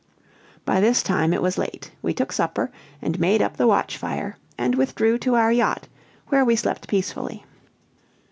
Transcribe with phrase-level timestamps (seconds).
[0.65, 2.71] By this time it was late; we took supper,
[3.19, 5.87] made up the watch fire, and withdrew to our yacht,
[6.29, 7.45] where we slept peacefully.